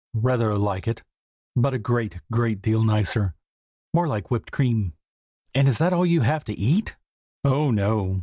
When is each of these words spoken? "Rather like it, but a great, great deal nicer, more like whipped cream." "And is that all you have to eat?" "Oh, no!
"Rather 0.15 0.57
like 0.57 0.87
it, 0.87 1.03
but 1.55 1.75
a 1.75 1.77
great, 1.77 2.21
great 2.31 2.59
deal 2.59 2.81
nicer, 2.81 3.35
more 3.93 4.07
like 4.07 4.31
whipped 4.31 4.51
cream." 4.51 4.93
"And 5.53 5.67
is 5.67 5.77
that 5.77 5.93
all 5.93 6.07
you 6.07 6.21
have 6.21 6.43
to 6.45 6.53
eat?" 6.57 6.95
"Oh, 7.43 7.69
no! 7.69 8.19